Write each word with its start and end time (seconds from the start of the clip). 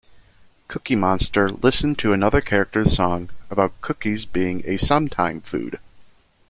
Cookie 0.69 0.95
Monster 0.95 1.47
listened 1.49 1.99
to 1.99 2.11
another 2.11 2.41
character's 2.41 2.91
song 2.95 3.29
about 3.51 3.79
cookies 3.81 4.25
being 4.25 4.63
a 4.65 4.77
sometime 4.77 5.41
food. 5.41 5.77